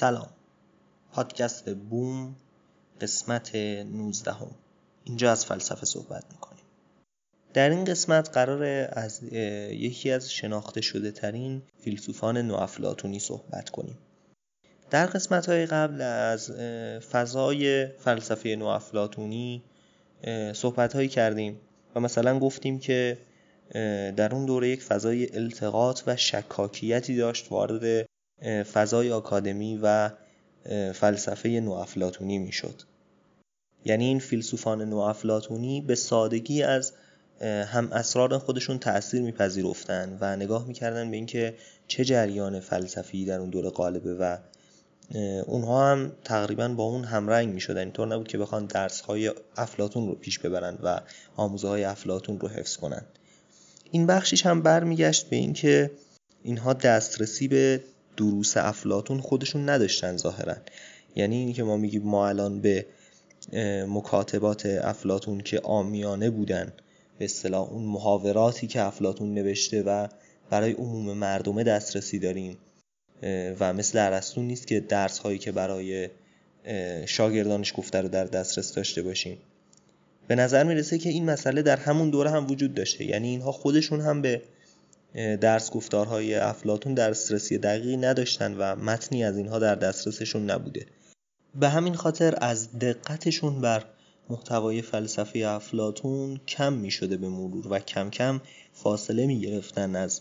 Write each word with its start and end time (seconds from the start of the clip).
سلام. 0.00 0.28
پادکست 1.12 1.74
بوم 1.74 2.36
قسمت 3.00 3.56
19 3.56 4.32
هم. 4.32 4.50
اینجا 5.04 5.32
از 5.32 5.44
فلسفه 5.44 5.86
صحبت 5.86 6.24
می‌کنیم. 6.32 6.64
در 7.54 7.70
این 7.70 7.84
قسمت 7.84 8.28
قرار 8.28 8.88
از 8.92 9.22
یکی 9.72 10.10
از 10.10 10.32
شناخته 10.32 10.80
شده 10.80 11.10
ترین 11.10 11.62
فیلسوفان 11.80 12.38
نوافلاتونی 12.38 13.18
صحبت 13.18 13.70
کنیم. 13.70 13.98
در 14.90 15.06
قسمت 15.06 15.48
های 15.48 15.66
قبل 15.66 16.00
از 16.00 16.50
فضای 17.10 17.86
فلسفه 17.86 18.56
نوافلاتونی 18.56 19.62
صحبت 20.52 20.92
هایی 20.92 21.08
کردیم 21.08 21.60
و 21.94 22.00
مثلا 22.00 22.38
گفتیم 22.38 22.78
که 22.78 23.18
در 24.16 24.34
اون 24.34 24.46
دوره 24.46 24.68
یک 24.68 24.82
فضای 24.82 25.36
التقاط 25.36 26.02
و 26.06 26.16
شکاکیتی 26.16 27.16
داشت 27.16 27.52
وارد 27.52 28.06
فضای 28.72 29.12
آکادمی 29.12 29.80
و 29.82 30.10
فلسفه 30.92 31.48
نوافلاتونی 31.48 32.38
می‌شد. 32.38 32.82
یعنی 33.84 34.04
این 34.04 34.18
فیلسوفان 34.18 34.82
نوافلاتونی 34.82 35.80
به 35.80 35.94
سادگی 35.94 36.62
از 36.62 36.92
هم 37.42 37.92
اسرار 37.92 38.38
خودشون 38.38 38.78
تأثیر 38.78 39.22
میپذیرفتن 39.22 40.18
و 40.20 40.36
نگاه 40.36 40.66
می‌کردن 40.66 41.10
به 41.10 41.16
اینکه 41.16 41.54
چه 41.88 42.04
جریان 42.04 42.60
فلسفی 42.60 43.24
در 43.24 43.38
اون 43.38 43.50
دوره 43.50 43.70
غالبه 43.70 44.14
و 44.14 44.36
اونها 45.46 45.90
هم 45.90 46.12
تقریبا 46.24 46.68
با 46.68 46.84
اون 46.84 47.04
همرنگ 47.04 47.54
می‌شدن. 47.54 47.80
اینطور 47.80 48.08
نبود 48.08 48.28
که 48.28 48.38
بخوان 48.38 48.66
درس 48.66 49.00
های 49.00 49.32
افلاتون 49.56 50.06
رو 50.06 50.14
پیش 50.14 50.38
ببرند 50.38 50.78
و 50.82 51.00
آموزه 51.36 51.68
های 51.68 51.84
افلاتون 51.84 52.40
رو 52.40 52.48
حفظ 52.48 52.76
کنند 52.76 53.06
این 53.90 54.06
بخشیش 54.06 54.46
هم 54.46 54.62
برمیگشت 54.62 55.30
به 55.30 55.36
اینکه 55.36 55.90
اینها 56.42 56.72
دسترسی 56.72 57.48
به 57.48 57.80
دروس 58.20 58.56
افلاتون 58.56 59.20
خودشون 59.20 59.68
نداشتن 59.68 60.16
ظاهرا. 60.16 60.56
یعنی 61.16 61.36
اینی 61.36 61.52
که 61.52 61.62
ما 61.62 61.76
میگیم 61.76 62.02
ما 62.02 62.28
الان 62.28 62.60
به 62.60 62.86
مکاتبات 63.88 64.66
افلاتون 64.66 65.40
که 65.40 65.60
آمیانه 65.60 66.30
بودن 66.30 66.72
به 67.18 67.24
اصطلاح 67.24 67.72
اون 67.72 67.82
محاوراتی 67.82 68.66
که 68.66 68.82
افلاتون 68.82 69.34
نوشته 69.34 69.82
و 69.82 70.08
برای 70.50 70.72
عموم 70.72 71.18
مردمه 71.18 71.64
دسترسی 71.64 72.18
داریم 72.18 72.58
و 73.60 73.72
مثل 73.72 73.98
ارسطو 73.98 74.42
نیست 74.42 74.66
که 74.66 74.80
درس 74.80 75.18
هایی 75.18 75.38
که 75.38 75.52
برای 75.52 76.08
شاگردانش 77.06 77.72
گفته 77.76 78.00
رو 78.00 78.08
در 78.08 78.24
دسترس 78.24 78.74
داشته 78.74 79.02
باشیم. 79.02 79.38
به 80.28 80.34
نظر 80.34 80.64
می‌رسه 80.64 80.98
که 80.98 81.08
این 81.08 81.24
مسئله 81.24 81.62
در 81.62 81.76
همون 81.76 82.10
دوره 82.10 82.30
هم 82.30 82.46
وجود 82.50 82.74
داشته. 82.74 83.04
یعنی 83.04 83.28
اینها 83.28 83.52
خودشون 83.52 84.00
هم 84.00 84.22
به 84.22 84.42
درس 85.14 85.70
گفتارهای 85.70 86.34
افلاتون 86.34 86.94
دسترسی 86.94 87.58
دقیقی 87.58 87.96
نداشتن 87.96 88.54
و 88.54 88.76
متنی 88.76 89.24
از 89.24 89.36
اینها 89.36 89.58
در 89.58 89.74
دسترسشون 89.74 90.50
نبوده. 90.50 90.86
به 91.54 91.68
همین 91.68 91.94
خاطر 91.94 92.34
از 92.40 92.78
دقتشون 92.78 93.60
بر 93.60 93.84
محتوای 94.30 94.82
فلسفه 94.82 95.38
افلاتون 95.38 96.40
کم 96.48 96.72
می 96.72 96.90
شده 96.90 97.16
به 97.16 97.28
مرور 97.28 97.68
و 97.68 97.78
کم 97.78 98.10
کم 98.10 98.40
فاصله 98.72 99.26
می 99.26 99.40
گرفتن 99.40 99.96
از 99.96 100.20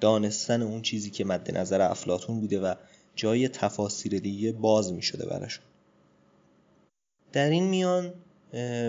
دانستن 0.00 0.62
اون 0.62 0.82
چیزی 0.82 1.10
که 1.10 1.24
مد 1.24 1.58
نظر 1.58 1.80
افلاتون 1.80 2.40
بوده 2.40 2.60
و 2.60 2.74
جای 3.14 3.48
تفاسیر 3.48 4.18
دیگه 4.18 4.52
باز 4.52 4.92
می 4.92 5.02
شده 5.02 5.26
براشون. 5.26 5.64
در 7.32 7.50
این 7.50 7.64
میان 7.64 8.14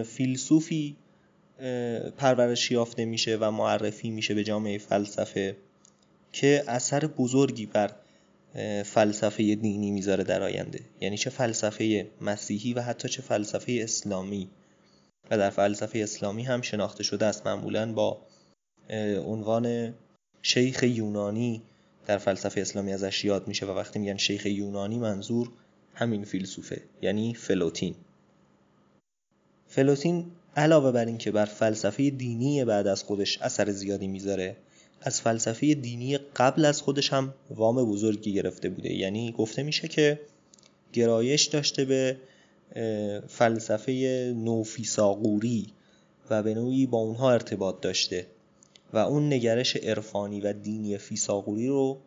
فیلسوفی 0.04 0.98
پرورش 2.18 2.72
یافته 2.72 3.06
میشه 3.06 3.38
و 3.42 3.52
معرفی 3.52 4.10
میشه 4.10 4.34
به 4.34 4.44
جامعه 4.44 4.78
فلسفه 4.78 5.56
که 6.32 6.64
اثر 6.68 7.08
بزرگی 7.08 7.66
بر 7.66 7.92
فلسفه 8.84 9.56
دینی 9.56 9.92
می‌ذاره 9.92 10.24
در 10.24 10.44
آینده. 10.44 10.80
یعنی 11.02 11.18
چه 11.18 11.30
فلسفه 11.30 12.08
مسیحی 12.22 12.74
و 12.74 12.82
حتی 12.82 13.10
چه 13.10 13.22
فلسفه 13.22 13.80
اسلامی. 13.82 14.50
و 15.32 15.38
در 15.38 15.50
فلسفه 15.50 16.00
اسلامی 16.00 16.44
هم 16.44 16.62
شناخته 16.62 17.04
شده 17.04 17.26
است. 17.26 17.48
معمولا 17.48 17.94
با 17.94 18.22
عنوان 19.26 19.94
شیخ 20.42 20.84
یونانی 20.84 21.62
در 22.08 22.18
فلسفه 22.18 22.62
اسلامی 22.62 22.94
ازش 22.94 23.26
یاد 23.26 23.48
میشه 23.48 23.66
و 23.66 23.70
وقتی 23.70 24.00
میگن 24.00 24.18
شیخ 24.18 24.46
یونانی 24.46 24.98
منظور 24.98 25.52
همین 25.94 26.24
فیلسوفه 26.24 26.82
یعنی 27.02 27.34
فلوتین. 27.34 27.96
فلوتین 29.68 30.32
علاوه 30.56 30.92
بر 30.92 31.06
اینکه 31.06 31.32
بر 31.32 31.46
فلسفه 31.46 32.10
دینی 32.10 32.66
بعد 32.66 32.88
از 32.88 33.04
خودش 33.04 33.38
اثر 33.42 33.72
زیادی 33.72 34.08
می‌ذاره 34.08 34.56
از 35.02 35.22
فلسفه 35.22 35.74
دینی 35.74 36.18
قبل 36.18 36.66
از 36.66 36.82
خودش 36.82 37.14
هم 37.14 37.34
وام 37.50 37.86
بزرگی 37.86 38.34
گرفته 38.34 38.70
بوده. 38.70 38.94
یعنی 38.94 39.32
گفته 39.32 39.64
میشه 39.64 39.88
که 39.88 40.20
گرایش 40.94 41.46
داشته 41.46 41.86
به 41.86 42.18
فلسفه 43.28 43.94
نوفیساغوری 44.38 45.68
و 46.30 46.44
به 46.44 46.54
نوعی 46.54 46.86
با 46.86 46.98
اونها 46.98 47.32
ارتباط 47.32 47.82
داشته 47.82 48.28
و 48.94 48.98
اون 48.98 49.34
نگرش 49.34 49.76
عرفانی 49.76 50.42
و 50.42 50.54
دینی 50.54 50.98
فیساغوری 50.98 51.68
رو 51.68 51.98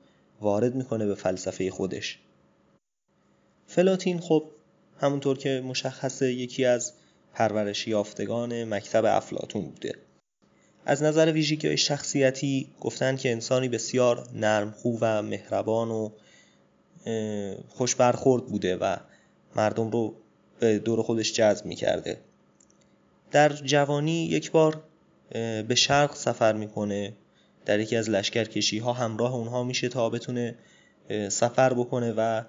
وارد 0.41 0.75
می‌کنه 0.75 1.07
به 1.07 1.15
فلسفه 1.15 1.71
خودش. 1.71 2.19
فلاتین 3.67 4.21
خب 4.21 4.45
همونطور 5.01 5.39
که 5.39 5.63
مشخصه 5.67 6.33
یکی 6.33 6.65
از 6.65 6.93
پرورش 7.35 7.89
یافتگان 7.89 8.65
مکتب 8.65 9.05
افلاتون 9.05 9.63
بوده. 9.63 9.95
از 10.87 11.03
نظر 11.03 11.33
ویژگی 11.33 11.69
های 11.69 11.77
شخصیتی 11.77 12.69
گفتن 12.81 13.17
که 13.17 13.33
انسانی 13.33 13.69
بسیار 13.69 14.29
نرمخو 14.35 14.99
و 15.01 15.23
مهربان 15.23 15.91
و 15.91 16.11
اه، 17.07 17.55
خوش 17.69 17.95
برخورد 17.95 18.47
بوده 18.47 18.77
و 18.77 18.97
مردم 19.57 19.91
رو 19.91 20.15
به 20.61 20.79
دور 20.79 21.03
خودش 21.03 21.33
جذب 21.33 21.67
می‌کرده. 21.67 22.17
در 23.31 23.53
جوانی 23.53 24.27
یک 24.27 24.51
بار 24.51 24.83
به 25.69 25.75
شرق 25.75 26.15
سفر 26.15 26.53
می‌کنه. 26.53 27.13
در 27.67 27.81
یکی 27.81 27.97
از 27.97 28.11
لشکرکشی 28.11 28.79
ها 28.79 28.93
همراه 28.93 29.35
اونها 29.35 29.65
میشه 29.65 29.89
تا 29.89 30.11
بتونه 30.11 30.55
سفر 31.29 31.75
بکنه 31.75 32.13
و 32.17 32.43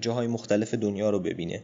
جاهای 0.00 0.26
مختلف 0.26 0.74
دنیا 0.74 1.10
رو 1.10 1.20
ببینه. 1.20 1.62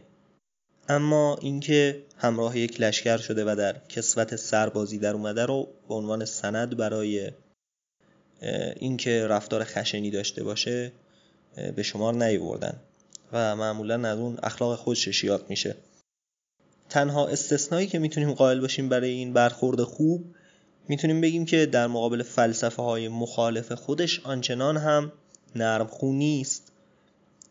اما 0.89 1.37
اینکه 1.41 2.03
همراه 2.17 2.57
یک 2.57 2.81
لشکر 2.81 3.17
شده 3.17 3.51
و 3.51 3.55
در 3.55 3.75
کسوت 3.89 4.35
سربازی 4.35 4.97
در 4.97 5.13
اومده 5.13 5.45
رو 5.45 5.67
به 5.87 5.95
عنوان 5.95 6.25
سند 6.25 6.77
برای 6.77 7.31
اینکه 8.75 9.27
رفتار 9.27 9.63
خشنی 9.63 10.11
داشته 10.11 10.43
باشه 10.43 10.91
به 11.75 11.83
شمار 11.83 12.13
نیاوردن 12.13 12.79
و 13.33 13.55
معمولا 13.55 14.09
از 14.09 14.19
اون 14.19 14.37
اخلاق 14.43 14.75
خودش 14.75 15.09
شیاد 15.09 15.45
میشه. 15.49 15.75
تنها 16.89 17.27
استثنایی 17.27 17.87
که 17.87 17.99
می‌تونیم 17.99 18.33
قائل 18.33 18.59
باشیم 18.59 18.89
برای 18.89 19.09
این 19.09 19.33
برخورد 19.33 19.83
خوب 19.83 20.25
می‌تونیم 20.87 21.21
بگیم 21.21 21.45
که 21.45 21.65
در 21.65 21.87
مقابل 21.87 22.23
فلسفه 22.23 22.81
های 22.83 23.07
مخالف 23.07 23.71
خودش 23.71 24.19
آنچنان 24.19 24.77
هم 24.77 25.11
نرم 25.55 25.89
نیست 26.03 26.71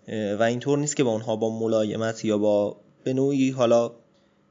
و 0.08 0.42
اینطور 0.42 0.78
نیست 0.78 0.96
که 0.96 1.04
با 1.04 1.10
اونها 1.10 1.36
با 1.36 1.58
ملایمت 1.58 2.24
یا 2.24 2.38
با 2.38 2.76
به 3.06 3.12
نوعی 3.12 3.50
حالا 3.50 3.90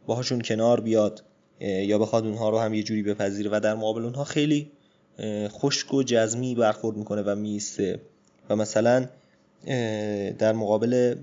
باهاشون 0.06 0.42
کنار 0.42 0.80
بیاد 0.80 1.24
یا 1.60 1.98
بخواد 1.98 2.26
اونها 2.26 2.50
رو 2.50 2.60
هم 2.60 2.74
یه 2.74 2.84
جوری 2.84 3.04
بپذیره 3.04 3.50
و 3.54 3.60
در 3.60 3.76
مقابل 3.76 4.04
اونها 4.04 4.24
خیلی 4.24 4.72
خشک 5.48 5.94
و 5.94 6.04
جزمی 6.04 6.56
برخورد 6.56 6.98
می‌کنه 6.98 7.22
و 7.22 7.36
میسته 7.36 8.00
و 8.50 8.56
مثلا 8.56 9.08
در 10.38 10.54
مقابل 10.54 11.16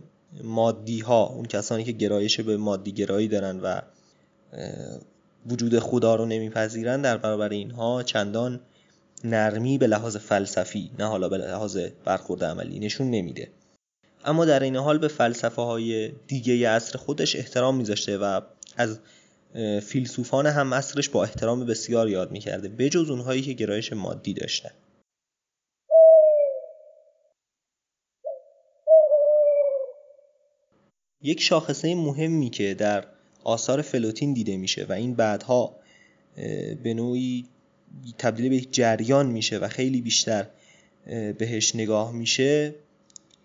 مادی 0.45 1.01
ها 1.01 1.27
اون 1.27 1.47
کسانی 1.47 1.85
که 1.85 1.93
گرایش 1.93 2.41
به 2.41 2.57
مادی 2.57 2.93
گرایی 2.93 3.29
دارن 3.29 3.61
و 3.61 3.81
وجود 5.47 5.79
خدا 5.79 6.15
رو 6.15 6.27
نمیپذیرن 6.27 7.03
در 7.03 7.17
برابر 7.17 7.49
اینها 7.49 8.03
چندان 8.03 8.61
نرمی 9.25 9.79
به 9.79 9.87
لحاظ 9.87 10.17
فلسفی 10.17 10.91
نه 10.99 11.05
حالا 11.05 11.29
به 11.29 11.39
لحاظ 11.39 11.79
برخورد 12.05 12.45
عملی 12.45 12.79
نشون 12.79 13.11
نمیده. 13.11 13.49
اما 14.25 14.45
در 14.45 14.63
این 14.63 14.77
حال 14.77 14.99
به 14.99 15.09
فلسفه 15.09 15.63
های 15.63 16.13
دیگه 16.27 16.71
عصر 16.71 16.99
خودش 16.99 17.37
احترام 17.37 17.77
میذاشته 17.77 18.19
و 18.19 18.41
از 18.77 18.99
فیلسوفان 19.83 20.47
هم 20.47 20.75
عصرش 20.75 21.09
با 21.09 21.23
احترام 21.23 21.67
بسیار 21.67 22.09
یاد 22.09 22.31
می‌کرده 22.31 22.69
بجز 22.69 23.11
اونهایی 23.11 23.43
که 23.43 23.53
گرایش 23.53 23.93
مادی 23.93 24.35
داشتن. 24.35 24.71
یک 31.23 31.41
شاخصه 31.41 31.95
مهمی 31.95 32.51
که 32.51 32.75
در 32.75 33.05
آثار 33.45 33.83
فلوتین 33.83 34.33
دیده 34.33 34.57
میشه 34.57 34.87
و 34.89 34.93
این 34.93 35.15
بعدها 35.15 35.77
به 36.83 36.95
نوعی 36.95 37.47
تبدیل 38.19 38.49
به 38.49 38.57
یک 38.57 38.73
جریان 38.73 39.27
میشه 39.27 39.59
و 39.59 39.69
خیلی 39.69 40.01
بیشتر 40.01 40.47
بهش 41.39 41.75
نگاه 41.75 42.13
میشه 42.13 42.75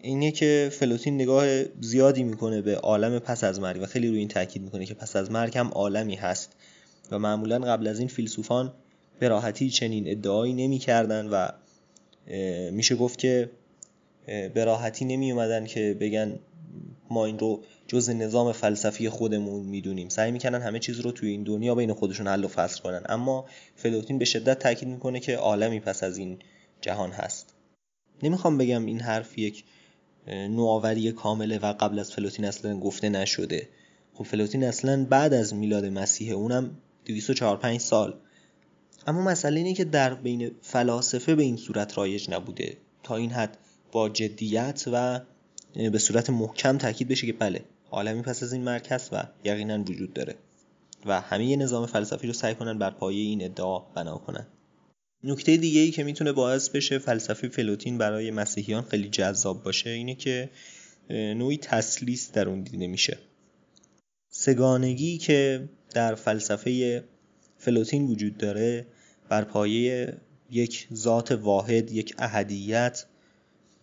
اینه 0.01 0.31
که 0.31 0.69
فلوتین 0.71 1.15
نگاه 1.15 1.63
زیادی 1.81 2.23
می‌کنه 2.23 2.61
به 2.61 2.77
عالم 2.77 3.19
پس 3.19 3.43
از 3.43 3.59
مرگ 3.59 3.81
و 3.81 3.85
خیلی 3.85 4.07
روی 4.07 4.19
این 4.19 4.27
تاکید 4.27 4.61
می‌کنه 4.61 4.85
که 4.85 4.93
پس 4.93 5.15
از 5.15 5.31
مرگ 5.31 5.57
هم 5.57 5.67
عالمی 5.67 6.15
هست 6.15 6.55
و 7.11 7.19
معمولا 7.19 7.59
قبل 7.59 7.87
از 7.87 7.99
این 7.99 8.07
فیلسوفان 8.07 8.73
به 9.19 9.27
راحتی 9.27 9.69
چنین 9.69 10.11
ادعایی 10.11 10.53
نمی‌کردن 10.53 11.25
و 11.25 11.49
میشه 12.71 12.95
گفت 12.95 13.19
که 13.19 13.49
به 14.25 14.65
راحتی 14.65 15.05
نمی 15.05 15.31
اومدن 15.31 15.65
که 15.65 15.97
بگن 15.99 16.39
ما 17.09 17.25
این 17.25 17.39
رو 17.39 17.63
جز 17.87 18.09
نظام 18.09 18.51
فلسفی 18.51 19.09
خودمون 19.09 19.65
می‌دونیم. 19.65 20.09
سعی 20.09 20.31
می‌کنن 20.31 20.61
همه 20.61 20.79
چیز 20.79 20.99
رو 20.99 21.11
توی 21.11 21.29
این 21.29 21.43
دنیا 21.43 21.75
بین 21.75 21.93
خودشون 21.93 22.27
حل 22.27 22.43
و 22.43 22.47
فصل 22.47 22.81
کنن. 22.81 23.01
اما 23.09 23.45
فلوطین 23.75 24.17
به 24.17 24.25
شدت 24.25 24.59
تاکید 24.59 24.89
می‌کنه 24.89 25.19
که 25.19 25.35
عالمی 25.35 25.79
پس 25.79 26.03
از 26.03 26.17
این 26.17 26.39
جهان 26.81 27.11
هست. 27.11 27.53
نمی‌خوام 28.23 28.57
بگم 28.57 28.85
این 28.85 28.99
حرف 28.99 29.37
یک 29.37 29.63
نوآوری 30.27 31.11
کامله 31.11 31.59
و 31.59 31.73
قبل 31.73 31.99
از 31.99 32.11
فلوطین 32.11 32.45
اصلا 32.45 32.79
گفته 32.79 33.09
نشده. 33.09 33.69
خب 34.13 34.23
فلوطین 34.23 34.63
اصلا 34.63 35.05
بعد 35.09 35.33
از 35.33 35.53
میلاد 35.53 35.85
مسیح 35.85 36.33
اونم 36.33 36.77
245 37.05 37.79
سال. 37.79 38.13
اما 39.07 39.21
مسئله 39.21 39.57
اینه 39.57 39.73
که 39.73 39.85
در 39.85 40.13
بین 40.13 40.51
فلاسفه 40.61 41.35
به 41.35 41.43
این 41.43 41.57
صورت 41.57 41.97
رایج 41.97 42.29
نبوده. 42.29 42.77
تا 43.03 43.15
این 43.15 43.31
حد 43.31 43.57
با 43.91 44.09
جدیت 44.09 44.83
و 44.91 45.21
به 45.73 45.99
صورت 45.99 46.29
محکم 46.29 46.77
تاکید 46.77 47.07
بشه 47.07 47.27
که 47.27 47.33
بله 47.33 47.61
عالمی 47.91 48.21
پس 48.21 48.43
از 48.43 48.53
این 48.53 48.63
مرکز 48.63 49.09
و 49.11 49.23
یقینا 49.43 49.81
وجود 49.81 50.13
داره. 50.13 50.35
و 51.05 51.21
همه 51.21 51.55
نظام 51.55 51.85
فلسفی 51.85 52.27
رو 52.27 52.33
سعی 52.33 52.55
کنن 52.55 52.79
بر 52.79 52.89
پایه 52.89 53.21
این 53.21 53.45
ادعا 53.45 53.79
بنا 53.79 54.17
کنن. 54.17 54.47
نکته 55.23 55.57
دیگه 55.57 55.81
ای 55.81 55.91
که 55.91 56.03
می‌تونه 56.03 56.31
باعث 56.31 56.69
بشه 56.69 56.97
فلسفه 56.97 57.47
فلوتین 57.47 57.97
برای 57.97 58.31
مسیحیان 58.31 58.83
خیلی 58.83 59.09
جذاب 59.09 59.63
باشه 59.63 59.89
اینه 59.89 60.15
که 60.15 60.49
نوعی 61.09 61.57
تسلیس 61.57 62.31
در 62.31 62.49
اون 62.49 62.61
دیده 62.61 62.87
میشه. 62.87 63.17
سگانگی 64.29 65.17
که 65.17 65.69
در 65.93 66.15
فلسفه 66.15 67.03
فلوتین 67.57 68.07
وجود 68.07 68.37
داره 68.37 68.85
بر 69.29 69.43
پایه 69.43 70.17
یک 70.51 70.87
ذات 70.93 71.31
واحد 71.31 71.91
یک 71.91 72.15
اهدیت 72.17 73.05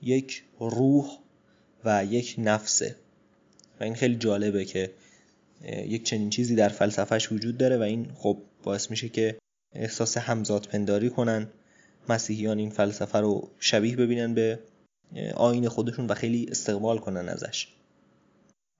یک 0.02 0.42
روح 0.60 1.18
و 1.84 2.04
یک 2.10 2.34
نفسه. 2.38 2.96
و 3.80 3.84
این 3.84 3.94
خیلی 3.94 4.16
جالبه 4.16 4.64
که 4.64 4.90
یک 5.86 6.04
چنین 6.04 6.30
چیزی 6.30 6.54
در 6.54 6.68
فلسفهش 6.68 7.32
وجود 7.32 7.58
داره 7.58 7.78
و 7.78 7.82
این 7.82 8.10
خب 8.14 8.38
باعث 8.62 8.90
میشه 8.90 9.08
که 9.08 9.36
احساس 9.74 10.16
همزاد 10.16 10.66
پنداری 10.66 11.10
کنن 11.10 11.48
مسیحیان 12.08 12.58
این 12.58 12.70
فلسفه 12.70 13.18
رو 13.18 13.48
شبیه 13.58 13.96
ببینن 13.96 14.34
به 14.34 14.58
آین 15.36 15.68
خودشون 15.68 16.06
و 16.06 16.14
خیلی 16.14 16.46
استقبال 16.50 16.98
کنن 16.98 17.28
ازش. 17.28 17.68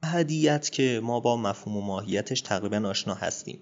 هدیت 0.05 0.71
که 0.71 1.01
ما 1.03 1.21
با 1.21 1.37
مفهوم 1.37 1.77
و 1.77 1.81
ماهیتش 1.81 2.41
تقریبا 2.41 2.89
آشنا 2.89 3.15
هستیم. 3.15 3.59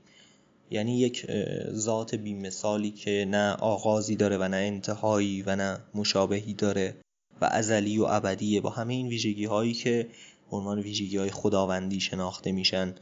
یعنی 0.71 0.99
یک 0.99 1.27
ذات 1.73 2.15
بیمثالی 2.15 2.91
که 2.91 3.27
نه 3.31 3.53
آغازی 3.53 4.17
داره 4.17 4.39
و 4.39 4.49
نه 4.49 4.57
انتهایی 4.57 5.43
و 5.43 5.57
نه 5.57 5.79
مشابهی 5.95 6.55
داره 6.55 6.97
و 7.41 7.45
ازلی 7.45 7.99
و 7.99 8.05
ابدیه. 8.05 8.61
با 8.61 8.71
همه 8.71 8.95
این 8.95 9.09
ویژگی 9.09 9.45
هایی 9.45 9.73
که 9.73 10.09
عنوان 10.51 10.79
ویژگی 10.79 11.17
های 11.17 11.31
خداوندی 11.31 12.01
شناخته 12.01 12.53
میشن 12.53 12.95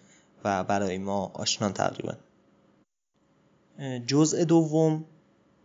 و 0.44 0.64
برای 0.64 0.98
ما 0.98 1.32
آشنا 1.34 1.72
تقریبا. 1.72 2.14
جزء 4.06 4.44
دوم 4.44 5.04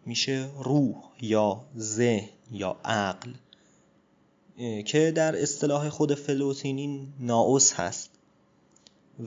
میشه 0.06 0.50
روح 0.64 0.96
یا 1.22 1.66
ذهن 1.78 2.30
یا 2.52 2.78
عقل 2.86 3.34
که 4.86 5.12
در 5.12 5.42
اصطلاح 5.42 5.90
خود 5.90 6.14
فلوتین 6.14 6.78
این 6.78 7.08
ناوس 7.20 7.74
هست 7.74 8.12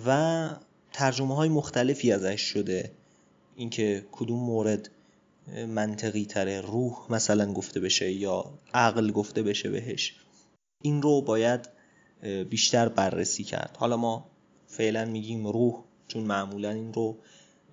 و 0.07 0.51
ترجمه 0.93 1.37
های 1.37 1.49
مختلفی 1.49 2.13
ازش 2.13 2.41
شده. 2.41 2.93
اینکه 3.57 4.07
کدوم 4.13 4.41
مورد 4.41 4.91
منطقی 5.69 6.25
تره 6.25 6.61
روح 6.61 7.13
مثلا 7.13 7.53
گفته 7.53 7.81
بشه 7.81 8.13
یا 8.13 8.45
عقل 8.75 9.11
گفته 9.11 9.43
بشه 9.43 9.71
بهش. 9.71 10.17
این 10.83 11.03
رو 11.03 11.23
باید 11.23 11.69
بیشتر 12.49 12.89
بررسی 12.89 13.45
کرد. 13.45 13.77
حالا 13.79 13.97
ما 13.97 14.31
فعلا 14.67 15.05
میگیم 15.05 15.47
روح 15.47 15.85
چون 16.09 16.23
معمولا 16.23 16.71
این 16.71 16.93
رو 16.93 17.17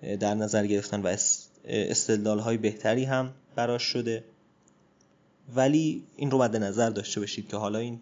در 0.02 0.34
نظر 0.34 0.66
گرفتن 0.66 1.02
و 1.02 1.16
استدلال 1.64 2.38
های 2.38 2.56
بهتری 2.56 3.04
هم 3.04 3.34
براش 3.54 3.82
شده. 3.82 4.24
ولی 5.54 6.04
این 6.16 6.30
رو 6.30 6.38
مد 6.38 6.56
نظر 6.56 6.90
داشته 6.90 7.20
باشید 7.20 7.48
که 7.48 7.56
حالا 7.56 7.78
این 7.78 8.00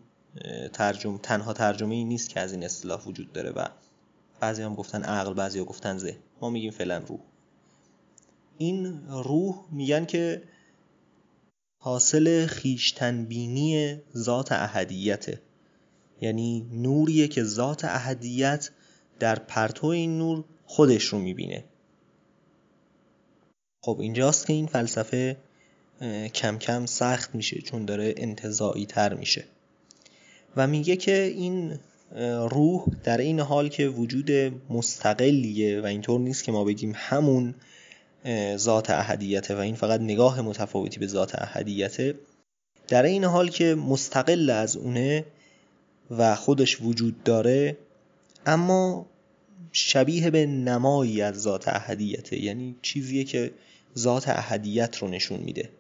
ترجم 0.73 1.19
تنها 1.23 1.53
ترجمه 1.53 1.95
ای 1.95 2.05
نیست 2.05 2.29
که 2.29 2.41
از 2.41 2.53
این 2.53 2.65
اصطلاح 2.65 3.05
وجود 3.05 3.33
داره 3.33 3.51
و 3.51 3.67
بعضی 4.41 4.63
هم 4.63 4.75
گفتن 4.75 5.03
عقل 5.03 5.35
بعضی 5.35 5.59
هم 5.59 5.65
گفتن 5.65 5.99
ذهن. 5.99 6.17
ما 6.41 6.51
میگیم 6.51 6.71
فعلا 6.71 6.99
روح. 6.99 7.21
این 8.59 9.09
روح 9.09 9.65
میگن 9.71 10.05
که 10.05 10.43
حاصل 11.79 12.47
خیشتنبینی 12.47 14.01
ذات 14.17 14.53
احدیته. 14.53 15.41
یعنی 16.21 16.67
نوریه 16.73 17.29
که 17.29 17.45
ذات 17.45 17.85
احدیت 17.85 18.71
در 19.19 19.39
پرتو 19.39 19.87
این 19.87 20.19
نور 20.19 20.45
خودش 20.67 21.05
رو 21.05 21.19
می‌بینه. 21.19 21.65
خب 23.85 23.97
اینجاست 24.00 24.47
که 24.47 24.53
این 24.53 24.67
فلسفه 24.67 25.37
کم 26.35 26.59
کم 26.59 26.87
سخت 26.87 27.35
میشه 27.35 27.61
چون 27.61 27.85
داره 27.85 28.14
انتظایی 28.17 28.87
تر 28.87 29.14
میشه. 29.14 29.45
و 30.57 30.67
میگه 30.67 30.97
که 30.97 31.23
این 31.23 31.79
روح 32.50 32.85
در 33.05 33.19
این 33.19 33.41
حال 33.41 33.69
که 33.69 33.88
وجود 33.88 34.31
مستقلیه 34.71 35.81
و 35.81 35.87
اینطور 35.87 36.21
نیست 36.21 36.45
که 36.45 36.53
ما 36.53 36.64
بگیم 36.64 36.93
همون 36.95 37.55
ذات 38.57 38.91
احدیته 38.91 39.55
و 39.55 39.59
این 39.59 39.75
فقط 39.75 40.00
نگاه 40.00 40.41
متفاوتی 40.41 41.00
به 41.00 41.07
ذات 41.07 41.35
احدیته 41.35 42.14
در 42.88 43.03
این 43.03 43.25
حال 43.25 43.49
که 43.49 43.75
مستقل 43.75 44.50
از 44.50 44.76
اونه 44.76 45.25
و 46.11 46.35
خودش 46.35 46.83
وجود 46.83 47.23
داره 47.23 47.76
اما 48.47 49.07
شبیه 49.73 50.31
به 50.31 50.47
نمایی 50.47 51.23
از 51.23 51.43
ذات 51.43 51.69
احدیته. 51.69 52.43
یعنی 52.43 52.76
چیزیه 52.83 53.25
که 53.25 53.50
ذات 53.99 54.29
احدیت 54.29 54.97
رو 54.97 55.09
نشون 55.09 55.41
میده. 55.41 55.71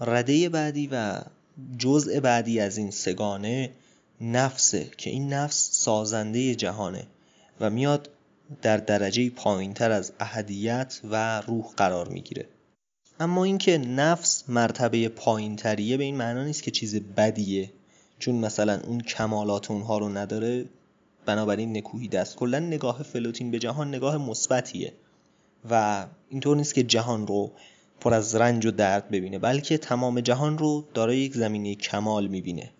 رده 0.00 0.48
بعدی 0.48 0.88
و 0.92 1.20
جزء 1.78 2.20
بعدی 2.20 2.60
از 2.60 2.76
این 2.76 2.90
سگانه 2.90 3.70
نفسه 4.20 4.90
که 4.98 5.10
این 5.10 5.32
نفس 5.32 5.70
سازنده 5.72 6.54
جهانه 6.54 7.06
و 7.60 7.70
میاد 7.70 8.08
در 8.62 8.76
درجه 8.76 9.30
پایین 9.30 9.74
تر 9.74 9.90
از 9.90 10.12
احدیت 10.20 11.00
و 11.04 11.40
روح 11.40 11.64
قرار 11.76 12.08
می‌گیره. 12.08 12.48
اما 13.20 13.44
اینکه 13.44 13.78
نفس 13.78 14.44
مرتبه 14.48 15.08
پایین 15.08 15.56
تریه 15.56 15.96
به 15.96 16.04
این 16.04 16.16
معنا 16.16 16.44
نیست 16.44 16.62
که 16.62 16.70
چیز 16.70 16.96
بدیه 16.96 17.70
چون 18.18 18.34
مثلا 18.34 18.80
اون 18.80 19.00
کمالات 19.00 19.70
اونها 19.70 19.98
رو 19.98 20.08
نداره. 20.08 20.64
بنابراین 21.26 21.76
نکوهی 21.76 22.08
دست. 22.08 22.36
کلا 22.36 22.58
نگاه 22.58 23.02
فلوتین 23.02 23.50
به 23.50 23.58
جهان 23.58 23.88
نگاه 23.88 24.16
مثبتیه. 24.16 24.92
و 25.70 26.06
اینطور 26.28 26.56
نیست 26.56 26.74
که 26.74 26.82
جهان 26.82 27.26
رو 27.26 27.52
پر 28.00 28.14
از 28.14 28.34
رنج 28.34 28.66
و 28.66 28.70
درد 28.70 29.08
ببینه 29.08 29.38
بلکه 29.38 29.78
تمام 29.78 30.20
جهان 30.20 30.58
رو 30.58 30.84
دارای 30.94 31.18
یک 31.18 31.34
زمینه 31.34 31.74
کمال 31.74 32.26
می‌بینه. 32.26 32.70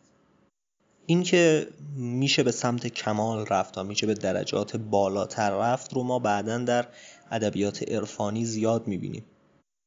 این 1.06 1.22
که 1.22 1.66
میشه 1.96 2.42
به 2.42 2.52
سمت 2.52 2.86
کمال 2.86 3.46
رفت 3.46 3.78
و 3.78 3.84
میشه 3.84 4.06
به 4.06 4.14
درجات 4.14 4.76
بالاتر 4.76 5.50
رفت 5.50 5.92
رو 5.94 6.02
ما 6.02 6.18
بعدا 6.18 6.58
در 6.58 6.86
ادبیات 7.30 7.82
عرفانی 7.82 8.44
زیاد 8.44 8.88
می‌بینیم. 8.88 9.24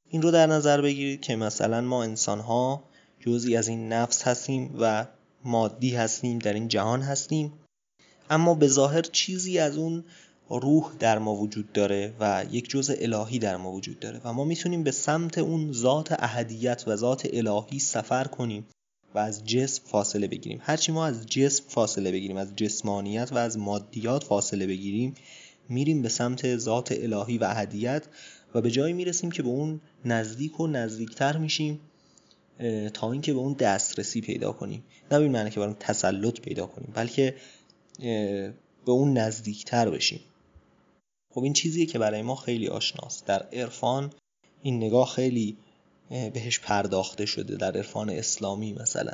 این 0.09 0.21
رو 0.21 0.31
در 0.31 0.47
نظر 0.47 0.81
بگیرید 0.81 1.21
که 1.21 1.35
مثلا 1.35 1.81
ما 1.81 2.03
انسان 2.03 2.39
ها 2.39 2.83
جزی 3.19 3.57
از 3.57 3.67
این 3.67 3.93
نفس 3.93 4.23
هستیم 4.23 4.75
و 4.79 5.05
مادی 5.45 5.95
هستیم 5.95 6.39
در 6.39 6.53
این 6.53 6.67
جهان 6.67 7.01
هستیم. 7.01 7.53
اما 8.29 8.53
به 8.53 8.67
ظاهر 8.67 9.01
چیزی 9.01 9.59
از 9.59 9.77
اون 9.77 10.03
روح 10.49 10.91
در 10.99 11.19
ما 11.19 11.35
وجود 11.35 11.73
داره 11.73 12.13
و 12.19 12.45
یک 12.51 12.69
جزء 12.69 12.93
الهی 12.97 13.39
در 13.39 13.57
ما 13.57 13.71
وجود 13.71 13.99
داره 13.99 14.21
و 14.23 14.33
ما 14.33 14.43
می‌تونیم 14.43 14.83
به 14.83 14.91
سمت 14.91 15.37
اون 15.37 15.73
ذات 15.73 16.15
اهدیت 16.19 16.83
و 16.87 16.95
ذات 16.95 17.27
الهی 17.33 17.79
سفر 17.79 18.23
کنیم 18.23 18.65
و 19.15 19.19
از 19.19 19.45
جسم 19.45 19.83
فاصله 19.85 20.27
بگیریم. 20.27 20.59
هرچی 20.61 20.91
ما 20.91 21.05
از 21.05 21.25
جسم 21.25 21.63
فاصله 21.67 22.11
بگیریم 22.11 22.37
از 22.37 22.55
جسمانیت 22.55 23.31
و 23.31 23.37
از 23.37 23.57
مادیات 23.57 24.23
فاصله 24.23 24.67
بگیریم 24.67 25.13
میریم 25.69 26.01
به 26.01 26.09
سمت 26.09 26.57
ذات 26.57 26.91
الهی 26.91 27.37
و 27.37 27.43
اهدیت 27.43 28.03
و 28.55 28.61
به 28.61 28.71
جایی 28.71 28.93
می‌رسیم 28.93 29.31
که 29.31 29.43
به 29.43 29.49
اون 29.49 29.81
نزدیک 30.05 30.59
و 30.59 30.67
نزدیکتر 30.67 31.37
میشیم 31.37 31.79
تا 32.93 33.11
اینکه 33.11 33.33
به 33.33 33.39
اون 33.39 33.53
دسترسی 33.53 34.21
پیدا 34.21 34.51
کنیم. 34.51 34.83
نه 35.11 35.19
به 35.19 35.29
معنی 35.29 35.49
که 35.49 35.59
برای 35.59 35.75
تسلط 35.79 36.39
پیدا 36.39 36.65
کنیم 36.65 36.91
بلکه 36.93 37.35
به 37.99 38.91
اون 38.91 39.17
نزدیکتر 39.17 39.89
بشیم. 39.89 40.19
خب 41.33 41.43
این 41.43 41.53
چیزیه 41.53 41.85
که 41.85 41.99
برای 41.99 42.21
ما 42.21 42.35
خیلی 42.35 42.67
آشناست. 42.67 43.25
در 43.25 43.43
عرفان 43.53 44.13
این 44.63 44.77
نگاه 44.77 45.07
خیلی 45.07 45.57
بهش 46.09 46.59
پرداخته 46.59 47.25
شده 47.25 47.55
در 47.55 47.77
عرفان 47.77 48.09
اسلامی 48.09 48.73
مثلا. 48.73 49.13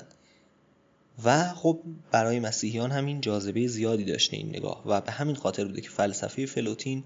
و 1.24 1.54
خب 1.54 1.80
برای 2.12 2.40
مسیحیان 2.40 2.92
همین 2.92 3.22
جاذبه 3.22 3.68
زیادی 3.68 4.06
داشته 4.06 4.38
این 4.38 4.50
نگاه. 4.50 4.84
و 4.86 5.02
به 5.02 5.12
همین 5.12 5.36
خاطر 5.36 5.66
بوده 5.66 5.82
که 5.82 5.90
فلسفه 5.90 6.46
فلوتین 6.46 7.04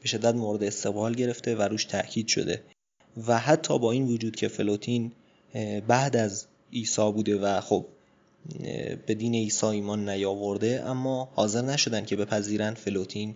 به 0.00 0.08
شدت 0.08 0.34
مورد 0.34 0.62
استقبال 0.62 1.14
گرفته 1.14 1.56
و 1.56 1.62
روش 1.62 1.84
تاکید 1.84 2.28
شده. 2.28 2.62
و 3.26 3.38
حتی 3.38 3.78
با 3.78 3.92
این 3.92 4.06
وجود 4.06 4.36
که 4.36 4.48
فلوتین 4.48 5.12
بعد 5.86 6.16
از 6.16 6.46
عیسی 6.72 7.12
بوده 7.12 7.36
و 7.36 7.60
خب 7.60 7.86
به 9.06 9.14
دین 9.14 9.34
عیسی 9.34 9.66
ایمان 9.66 10.08
نیاورده 10.08 10.82
اما 10.86 11.28
حاضر 11.34 11.62
نشدن 11.62 12.04
که 12.04 12.16
بپذیرن 12.16 12.74
فلوتین 12.74 13.34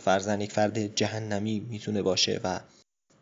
فرزن 0.00 0.40
یک 0.40 0.52
فرد 0.52 0.94
جهنمی 0.96 1.60
می‌تونه 1.60 2.02
باشه 2.02 2.40
و 2.44 2.60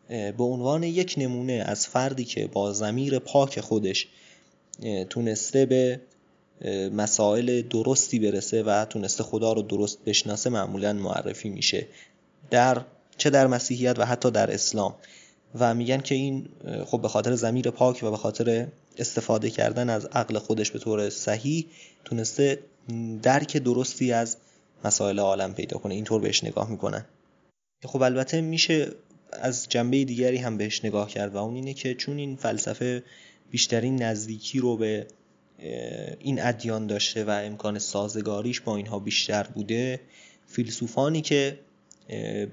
به 0.09 0.43
عنوان 0.43 0.83
یک 0.83 1.15
نمونه 1.17 1.63
از 1.67 1.87
فردی 1.87 2.23
که 2.23 2.47
با 2.47 2.73
زمیر 2.73 3.19
پاک 3.19 3.59
خودش 3.59 4.07
تونسته 5.09 5.65
به 5.65 6.01
مسائل 6.93 7.61
درستی 7.61 8.19
برسه 8.19 8.63
و 8.63 8.85
تونسته 8.85 9.23
خدا 9.23 9.53
رو 9.53 9.61
درست 9.61 10.03
بشناسه 10.05 10.49
معمولا 10.49 10.93
معرفی 10.93 11.49
میشه. 11.49 11.87
در 12.49 12.81
چه 13.17 13.29
در 13.29 13.47
مسیحیت 13.47 13.99
و 13.99 14.05
حتی 14.05 14.31
در 14.31 14.53
اسلام. 14.53 14.95
و 15.59 15.73
میگن 15.73 16.01
که 16.01 16.15
این 16.15 16.49
خب 16.85 17.01
به 17.01 17.07
خاطر 17.07 17.35
زمیر 17.35 17.69
پاک 17.69 17.99
و 18.03 18.11
به 18.11 18.17
خاطر 18.17 18.67
استفاده 19.01 19.49
کردن 19.49 19.89
از 19.89 20.05
عقل 20.05 20.39
خودش 20.39 20.71
به 20.71 20.79
طور 20.79 21.09
صحیح 21.09 21.67
تونسته 22.05 22.59
درک 23.21 23.57
درستی 23.57 24.11
از 24.11 24.37
مسائل 24.85 25.19
عالم 25.19 25.53
پیدا 25.53 25.77
کنه. 25.77 25.93
اینطور 25.93 26.21
بهش 26.21 26.43
نگاه 26.43 26.69
می‌کنن. 26.69 27.05
خب 27.85 28.01
البته 28.01 28.41
میشه 28.41 28.87
از 29.31 29.69
جنبه 29.69 30.03
دیگری 30.03 30.37
هم 30.37 30.57
بهش 30.57 30.85
نگاه 30.85 31.09
کرد 31.09 31.35
و 31.35 31.37
اون 31.37 31.55
اینه 31.55 31.73
که 31.73 31.93
چون 31.93 32.17
این 32.17 32.35
فلسفه 32.35 33.03
بیشترین 33.51 34.03
نزدیکی 34.03 34.59
رو 34.59 34.77
به 34.77 35.07
این 36.19 36.41
ادیان 36.41 36.87
داشته 36.87 37.23
و 37.23 37.29
امکان 37.29 37.79
سازگاریش 37.79 38.61
با 38.61 38.75
اینها 38.75 38.99
بیشتر 38.99 39.43
بوده 39.43 39.99
فیلسوفانی 40.47 41.21
که 41.21 41.59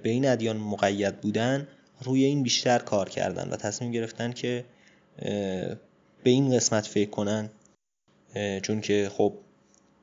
به 0.02 0.10
این 0.10 0.28
ادیان 0.28 0.56
مقید 0.56 1.20
بودن 1.20 1.68
روی 2.02 2.24
این 2.24 2.42
بیشتر 2.42 2.78
کار 2.78 3.08
کردن 3.08 3.48
و 3.48 3.56
تصمیم 3.56 3.92
گرفتن 3.92 4.32
که 4.32 4.64
به 6.22 6.30
این 6.30 6.56
قسمت 6.56 6.86
فکر 6.86 7.10
کنن 7.10 7.50
چون 8.62 8.80
که 8.80 9.10
خب 9.12 9.34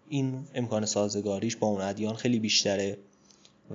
این 0.09 0.47
امکان 0.55 0.85
سازگاریش 0.85 1.55
با 1.55 1.67
اون 1.67 1.81
ادیان 1.81 2.15
خیلی 2.15 2.39
بیشتره 2.39 2.97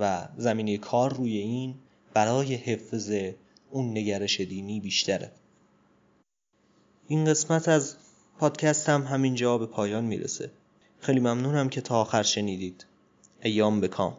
و 0.00 0.28
زمینه 0.36 0.78
کار 0.78 1.14
روی 1.14 1.36
این 1.38 1.74
برای 2.14 2.54
حفظ 2.54 3.12
اون 3.70 3.90
نگرش 3.90 4.40
دینی 4.40 4.80
بیشتره. 4.80 5.32
این 7.08 7.24
قسمت 7.24 7.68
از 7.68 7.96
پادکست 8.38 8.88
هم 8.88 9.02
همینجا 9.02 9.58
به 9.58 9.66
پایان 9.66 10.04
می‌رسه. 10.04 10.50
خیلی 11.00 11.20
ممنونم 11.20 11.68
که 11.68 11.80
تا 11.80 12.00
آخر 12.00 12.22
شنیدید. 12.22 12.86
ایام 13.42 13.80
بکام. 13.80 14.18